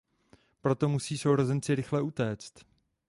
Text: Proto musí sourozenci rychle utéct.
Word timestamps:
Proto 0.61 0.89
musí 0.89 1.17
sourozenci 1.17 1.75
rychle 1.75 2.01
utéct. 2.01 2.53